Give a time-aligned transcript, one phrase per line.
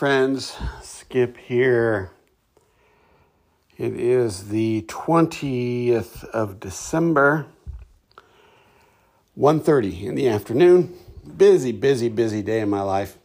[0.00, 0.56] Friends.
[0.80, 2.12] Skip here.
[3.76, 7.44] It is the 20th of December,
[9.38, 10.96] 1.30 in the afternoon.
[11.36, 13.18] Busy, busy, busy day in my life.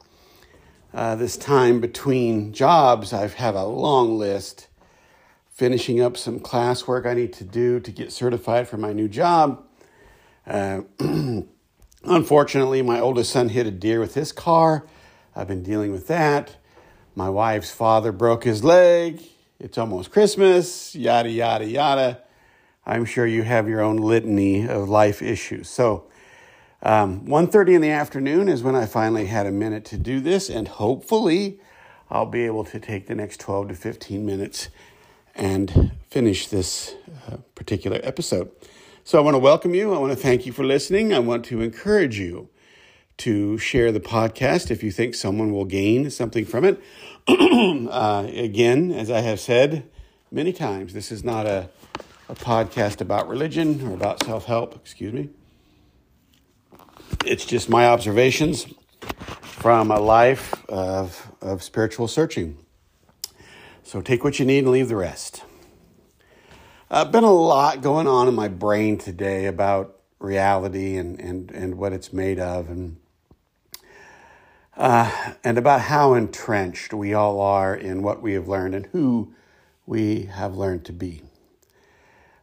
[0.93, 4.67] Uh, this time between jobs, I have a long list.
[5.51, 9.63] Finishing up some classwork I need to do to get certified for my new job.
[10.45, 10.81] Uh,
[12.03, 14.85] unfortunately, my oldest son hit a deer with his car
[15.35, 16.55] I've been dealing with that.
[17.17, 19.21] My wife's father broke his leg.
[19.57, 22.19] It's almost Christmas, yada, yada, yada.
[22.85, 25.69] I'm sure you have your own litany of life issues.
[25.69, 26.03] So,
[26.83, 30.49] um, 1.30 in the afternoon is when I finally had a minute to do this,
[30.49, 31.61] and hopefully
[32.09, 34.67] I'll be able to take the next 12 to 15 minutes
[35.33, 36.95] and finish this
[37.31, 38.51] uh, particular episode.
[39.05, 39.93] So I want to welcome you.
[39.93, 41.13] I want to thank you for listening.
[41.13, 42.49] I want to encourage you
[43.17, 46.81] to share the podcast if you think someone will gain something from it.
[47.27, 49.89] uh, again, as I have said
[50.31, 51.69] many times, this is not a,
[52.29, 55.29] a podcast about religion or about self help, excuse me.
[57.25, 58.67] It's just my observations
[59.41, 62.57] from a life of, of spiritual searching.
[63.83, 65.43] So take what you need and leave the rest.
[66.91, 71.75] Uh, been a lot going on in my brain today about reality and, and, and
[71.75, 72.69] what it's made of.
[72.69, 72.97] And
[74.77, 79.33] uh, and about how entrenched we all are in what we have learned and who
[79.85, 81.21] we have learned to be.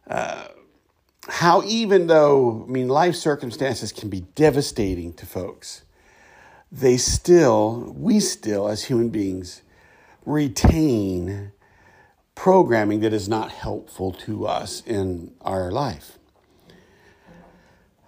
[0.07, 0.47] Uh,
[1.27, 5.83] how, even though, I mean, life circumstances can be devastating to folks,
[6.71, 9.61] they still, we still, as human beings,
[10.25, 11.51] retain
[12.35, 16.17] programming that is not helpful to us in our life.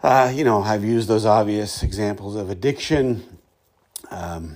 [0.01, 3.34] Uh, you know, I've used those obvious examples of addiction,
[4.15, 4.55] um,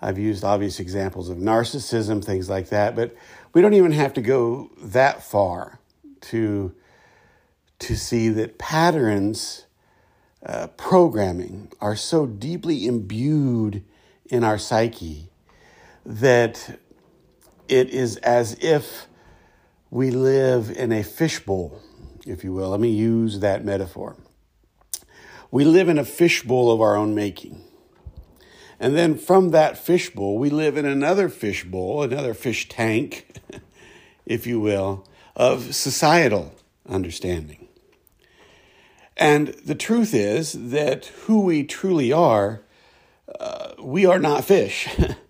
[0.00, 3.16] I've used obvious examples of narcissism, things like that, but
[3.52, 5.80] we don't even have to go that far
[6.22, 6.72] to,
[7.80, 9.66] to see that patterns,
[10.46, 13.82] uh, programming are so deeply imbued
[14.26, 15.30] in our psyche
[16.06, 16.78] that
[17.68, 19.06] it is as if
[19.90, 21.80] we live in a fishbowl,
[22.26, 22.70] if you will.
[22.70, 24.16] Let me use that metaphor.
[25.50, 27.64] We live in a fishbowl of our own making.
[28.84, 33.26] And then from that fishbowl, we live in another fishbowl, another fish tank,
[34.26, 36.54] if you will, of societal
[36.86, 37.66] understanding.
[39.16, 42.60] And the truth is that who we truly are,
[43.40, 44.86] uh, we are not fish.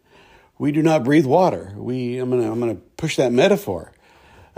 [0.59, 1.75] we do not breathe water.
[1.77, 3.93] We, I'm going to I'm gonna push that metaphor.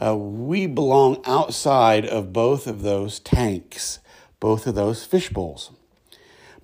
[0.03, 3.99] Uh, we belong outside of both of those tanks,
[4.41, 5.71] both of those fish bowls.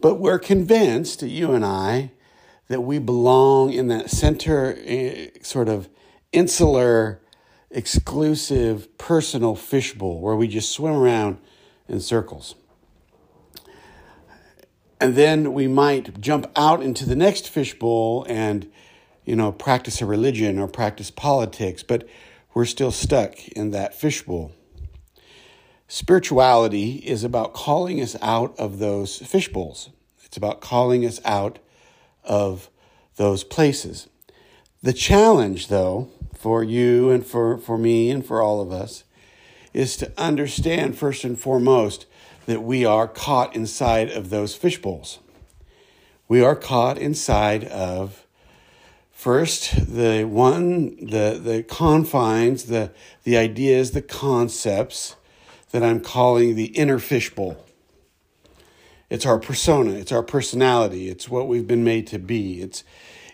[0.01, 2.11] But we're convinced, you and I,
[2.73, 5.89] that we belong in that center, eh, sort of
[6.33, 7.21] insular,
[7.71, 11.39] exclusive, personal fishbowl where we just swim around
[11.89, 12.55] in circles.
[14.99, 18.71] And then we might jump out into the next fishbowl and,
[19.25, 22.09] you know, practice a religion or practice politics, but
[22.55, 24.53] we're still stuck in that fishbowl.
[25.89, 29.91] Spirituality is about calling us out of those fishbowls.
[30.25, 31.59] It's about calling us out
[32.25, 32.69] of
[33.17, 34.09] those places.
[34.83, 39.05] The challenge, though, for you and for, for me and for all of us,
[39.73, 42.07] is to understand first and foremost
[42.47, 45.19] that we are caught inside of those fishbowls.
[46.29, 48.27] We are caught inside of
[49.11, 52.91] first the one the the confines, the
[53.23, 55.15] the ideas, the concepts
[55.71, 57.65] that I'm calling the inner fishbowl.
[59.13, 62.63] It's our persona, it's our personality, it's what we've been made to be.
[62.63, 62.83] It's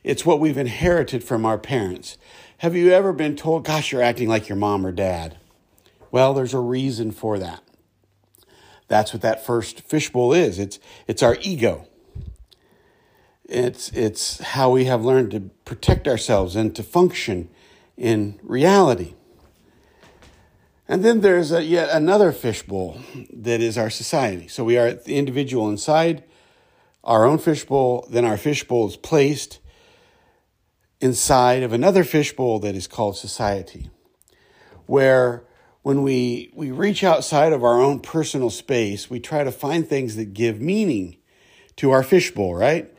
[0.02, 2.18] it's what we've inherited from our parents.
[2.58, 5.38] Have you ever been told, gosh, you're acting like your mom or dad?
[6.10, 7.62] Well, there's a reason for that.
[8.88, 10.58] That's what that first fishbowl is.
[10.58, 11.86] It's it's our ego.
[13.44, 17.50] It's it's how we have learned to protect ourselves and to function
[17.96, 19.14] in reality.
[20.88, 22.98] And then there's a, yet another fishbowl
[23.30, 24.48] that is our society.
[24.48, 26.24] So we are the individual inside
[27.04, 29.60] our own fishbowl, then our fishbowl is placed
[31.00, 33.88] inside of another fishbowl that is called society,
[34.86, 35.44] where
[35.82, 40.16] when we, we reach outside of our own personal space, we try to find things
[40.16, 41.16] that give meaning
[41.76, 42.92] to our fishbowl, right?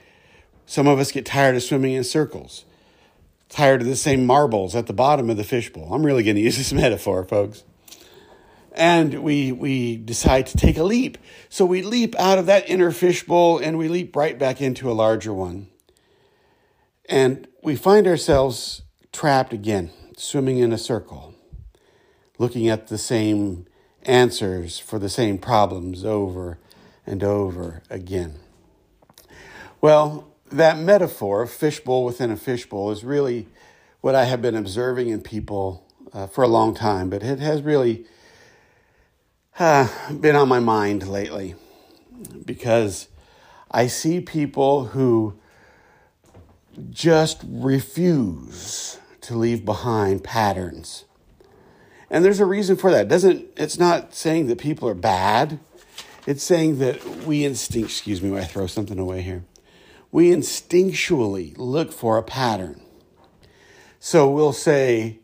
[0.65, 2.65] Some of us get tired of swimming in circles,
[3.49, 5.93] tired of the same marbles at the bottom of the fishbowl.
[5.93, 7.63] I'm really going to use this metaphor, folks
[8.73, 11.17] and we we decide to take a leap.
[11.49, 14.93] So we leap out of that inner fishbowl and we leap right back into a
[14.93, 15.67] larger one.
[17.07, 21.33] And we find ourselves trapped again, swimming in a circle,
[22.37, 23.65] looking at the same
[24.03, 26.59] answers for the same problems over
[27.05, 28.35] and over again.
[29.81, 33.47] Well, that metaphor, of fishbowl within a fishbowl, is really
[34.01, 37.61] what I have been observing in people uh, for a long time, but it has
[37.61, 38.05] really
[39.59, 41.55] uh, been on my mind lately
[42.45, 43.07] because
[43.69, 45.37] I see people who
[46.89, 51.05] just refuse to leave behind patterns.
[52.09, 53.07] And there's a reason for that.
[53.07, 55.59] Doesn't it's not saying that people are bad.
[56.25, 59.43] It's saying that we instinct, excuse me, I throw something away here.
[60.11, 62.81] We instinctually look for a pattern.
[63.99, 65.18] So we'll say,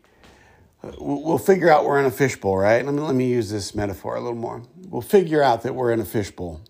[0.82, 2.84] we'll figure out we're in a fishbowl, right?
[2.84, 4.62] Let me, let me use this metaphor a little more.
[4.88, 6.60] We'll figure out that we're in a fishbowl.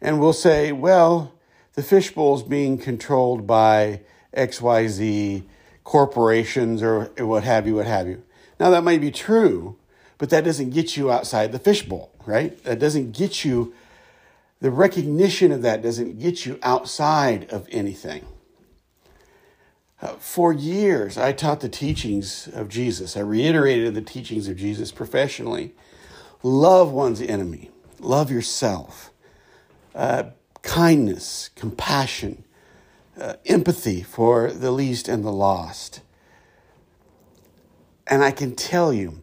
[0.00, 1.32] And we'll say, well,
[1.74, 4.00] the fishbowl is being controlled by
[4.36, 5.44] XYZ
[5.84, 8.22] corporations or what have you, what have you.
[8.58, 9.76] Now, that might be true,
[10.18, 12.62] but that doesn't get you outside the fishbowl, right?
[12.64, 13.74] That doesn't get you,
[14.60, 18.24] the recognition of that doesn't get you outside of anything.
[20.00, 23.16] Uh, for years, I taught the teachings of Jesus.
[23.16, 25.74] I reiterated the teachings of Jesus professionally.
[26.42, 29.10] Love one's enemy, love yourself,
[29.94, 30.24] uh,
[30.62, 32.44] kindness, compassion,
[33.18, 36.02] uh, empathy for the least and the lost.
[38.06, 39.22] And I can tell you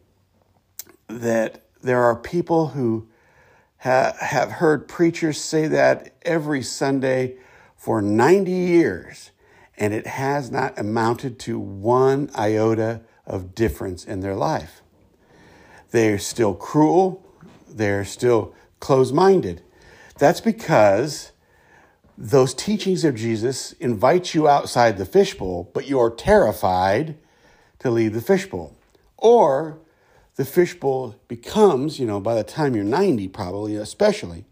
[1.08, 3.08] that there are people who
[3.78, 7.36] ha- have heard preachers say that every Sunday
[7.76, 9.32] for 90 years
[9.78, 14.82] and it has not amounted to one iota of difference in their life.
[15.92, 17.26] They're still cruel,
[17.68, 19.62] they're still closed minded.
[20.18, 21.32] That's because
[22.18, 27.18] those teachings of Jesus invite you outside the fishbowl, but you're terrified
[27.80, 28.76] to leave the fishbowl.
[29.18, 29.80] Or
[30.36, 34.46] the fishbowl becomes, you know, by the time you're 90, probably, especially,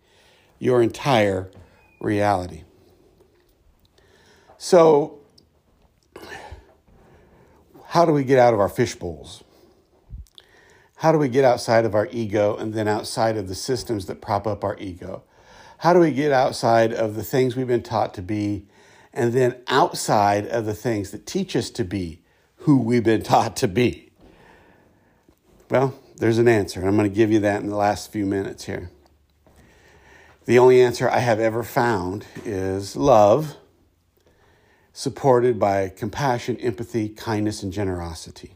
[0.60, 1.52] your entire
[2.00, 2.64] reality.
[4.64, 5.18] So,
[7.84, 9.44] how do we get out of our fish bowls?
[10.98, 14.22] How do we get outside of our ego and then outside of the systems that
[14.22, 15.24] prop up our ego?
[15.80, 18.68] How do we get outside of the things we've been taught to be
[19.12, 22.22] and then outside of the things that teach us to be
[22.58, 24.12] who we've been taught to be?
[25.72, 28.28] Well, there's an answer, and I'm going to give you that in the last few
[28.28, 28.92] minutes here.
[30.46, 33.58] The only answer I have ever found is love
[34.94, 38.56] supported by compassion, empathy, kindness, and generosity.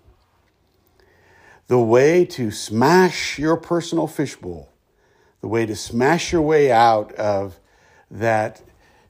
[1.67, 4.69] The way to smash your personal fishbowl,
[5.41, 7.59] the way to smash your way out of
[8.11, 8.61] that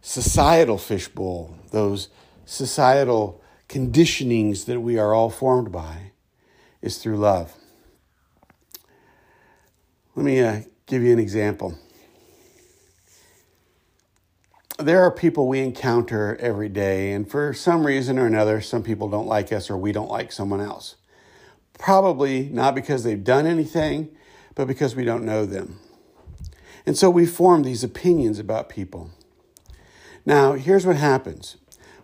[0.01, 2.09] societal fishbowl, those
[2.45, 6.11] societal conditionings that we are all formed by,
[6.81, 7.53] is through love.
[10.15, 11.77] Let me uh, give you an example
[14.77, 19.09] there are people we encounter every day, and for some reason or another, some people
[19.09, 20.95] don't like us or we don't like someone else.
[21.77, 24.09] Probably not because they've done anything,
[24.53, 25.79] but because we don't know them.
[26.85, 29.11] And so we form these opinions about people.
[30.25, 31.57] Now, here's what happens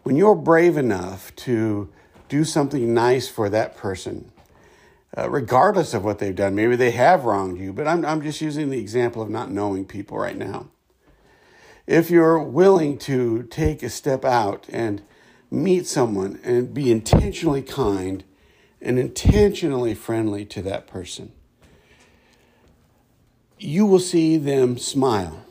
[0.03, 1.89] when you're brave enough to
[2.27, 4.31] do something nice for that person,
[5.15, 8.41] uh, regardless of what they've done, maybe they have wronged you, but I'm, I'm just
[8.41, 10.67] using the example of not knowing people right now
[11.87, 15.01] if you're willing to take a step out and
[15.49, 18.23] meet someone and be intentionally kind
[18.81, 21.31] and intentionally friendly to that person,
[23.59, 25.45] you will see them smile.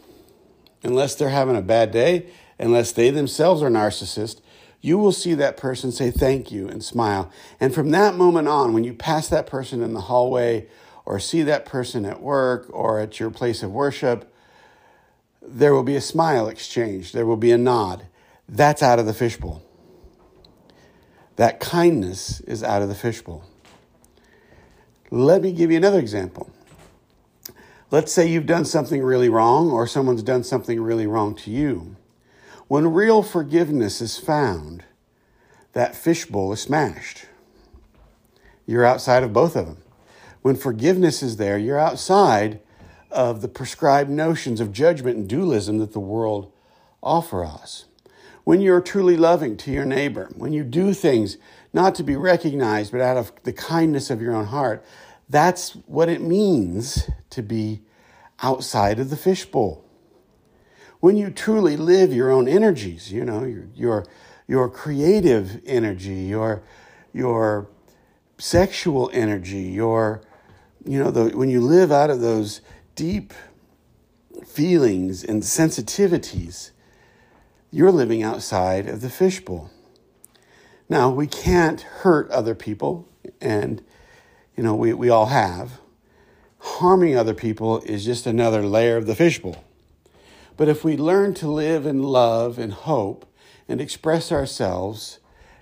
[0.83, 2.27] Unless they're having a bad day,
[2.59, 4.41] unless they themselves are narcissists,
[4.81, 7.31] you will see that person say thank you and smile.
[7.61, 10.69] And from that moment on, when you pass that person in the hallway
[11.05, 14.30] or see that person at work or at your place of worship,
[15.43, 18.07] there will be a smile exchanged, there will be a nod.
[18.49, 19.63] That's out of the fishbowl.
[21.37, 23.45] That kindness is out of the fishbowl.
[25.11, 26.51] Let me give you another example.
[27.91, 31.97] Let's say you've done something really wrong, or someone's done something really wrong to you.
[32.69, 34.85] When real forgiveness is found,
[35.73, 37.27] that fishbowl is smashed.
[38.67, 39.79] You're outside of both of them.
[40.43, 42.61] When forgiveness is there, you're outside
[43.11, 46.53] of the prescribed notions of judgment and dualism that the world
[47.03, 47.87] offer us.
[48.45, 51.37] When you're truly loving to your neighbor, when you do things
[51.73, 54.85] not to be recognized, but out of the kindness of your own heart,
[55.29, 57.83] that's what it means to be
[58.43, 59.85] outside of the fishbowl.
[61.01, 64.07] when you truly live your own energies, you know, your, your,
[64.47, 66.63] your creative energy, your,
[67.13, 67.69] your
[68.39, 70.23] sexual energy, your,
[70.85, 72.61] you know, the, when you live out of those
[73.01, 73.33] deep
[74.45, 76.71] feelings and sensitivities,
[77.71, 79.71] you're living outside of the fishbowl.
[80.87, 83.09] Now, we can't hurt other people,
[83.41, 83.83] and,
[84.55, 85.81] you know, we, we all have.
[86.59, 89.65] Harming other people is just another layer of the fishbowl.
[90.59, 93.25] But if we learn to live in love and hope
[93.67, 95.21] and express ourselves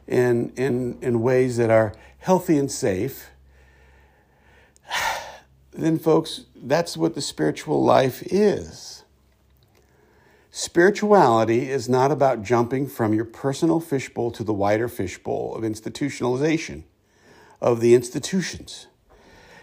[0.09, 3.31] in, in, in ways that are healthy and safe,
[5.79, 9.05] then, folks, that's what the spiritual life is.
[10.51, 16.83] Spirituality is not about jumping from your personal fishbowl to the wider fishbowl of institutionalization,
[17.61, 18.89] of the institutions.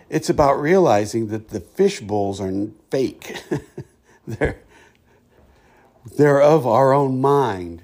[0.10, 3.44] It's about realizing that the fishbowls are fake.
[4.28, 4.60] they're,
[6.18, 7.82] they're of our own mind.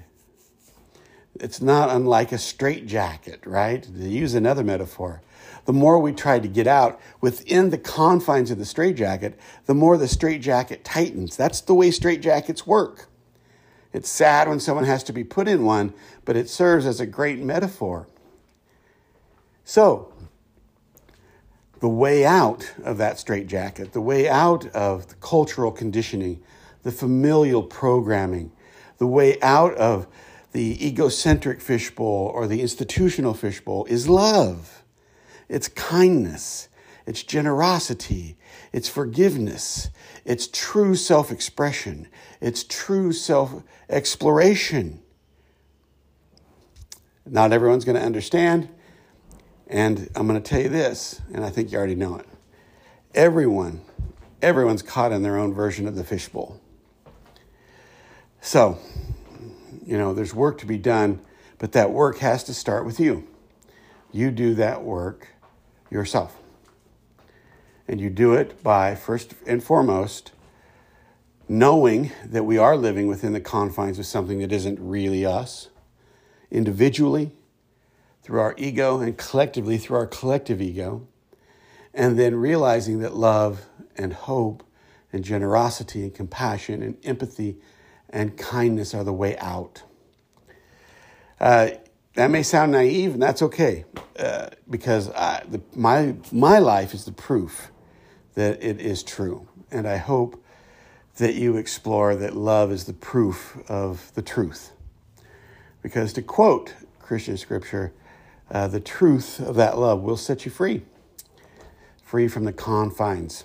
[1.34, 3.82] It's not unlike a straitjacket, right?
[3.82, 5.20] To use another metaphor
[5.64, 9.96] the more we try to get out within the confines of the straitjacket, the more
[9.96, 11.36] the straitjacket tightens.
[11.36, 13.08] That's the way straitjackets work.
[13.92, 15.92] It's sad when someone has to be put in one,
[16.24, 18.08] but it serves as a great metaphor.
[19.64, 20.12] So,
[21.80, 26.42] the way out of that straitjacket, the way out of the cultural conditioning,
[26.82, 28.52] the familial programming,
[28.98, 30.06] the way out of
[30.52, 34.81] the egocentric fishbowl or the institutional fishbowl is love.
[35.52, 36.70] It's kindness,
[37.06, 38.38] it's generosity,
[38.72, 39.90] it's forgiveness,
[40.24, 42.08] it's true self expression,
[42.40, 45.02] it's true self exploration.
[47.26, 48.70] Not everyone's going to understand.
[49.66, 52.26] And I'm going to tell you this, and I think you already know it.
[53.14, 53.82] Everyone,
[54.40, 56.60] everyone's caught in their own version of the fishbowl.
[58.40, 58.78] So,
[59.84, 61.20] you know, there's work to be done,
[61.58, 63.26] but that work has to start with you.
[64.10, 65.28] You do that work
[65.92, 66.38] yourself.
[67.86, 70.32] And you do it by, first and foremost,
[71.48, 75.68] knowing that we are living within the confines of something that isn't really us,
[76.50, 77.32] individually,
[78.22, 81.06] through our ego, and collectively through our collective ego.
[81.92, 84.62] And then realizing that love and hope
[85.12, 87.58] and generosity and compassion and empathy
[88.08, 89.82] and kindness are the way out.
[91.40, 91.70] Uh,
[92.14, 93.84] that may sound naive, and that's okay,
[94.22, 97.70] uh, because I, the, my my life is the proof
[98.34, 100.42] that it is true, and I hope
[101.16, 104.72] that you explore that love is the proof of the truth.
[105.82, 107.92] Because to quote Christian scripture,
[108.50, 110.82] uh, the truth of that love will set you free,
[112.02, 113.44] free from the confines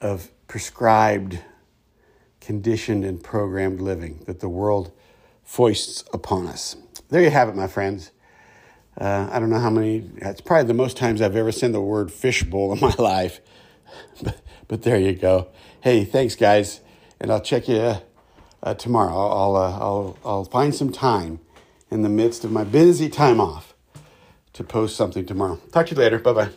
[0.00, 1.38] of prescribed,
[2.40, 4.90] conditioned, and programmed living that the world
[5.44, 6.76] foists upon us
[7.12, 8.10] there you have it, my friends.
[8.98, 11.80] Uh, I don't know how many, it's probably the most times I've ever said the
[11.80, 13.40] word fishbowl in my life.
[14.22, 15.48] but, but there you go.
[15.80, 16.80] Hey, thanks, guys.
[17.20, 17.96] And I'll check you
[18.62, 19.12] uh, tomorrow.
[19.12, 21.40] I'll, I'll, uh, I'll, I'll find some time
[21.90, 23.74] in the midst of my busy time off
[24.54, 25.56] to post something tomorrow.
[25.72, 26.18] Talk to you later.
[26.18, 26.48] Bye bye.